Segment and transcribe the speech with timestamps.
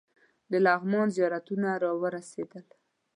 [0.51, 2.65] د لغمان زیارتونه راورسېدل.